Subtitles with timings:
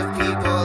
[0.00, 0.59] of people.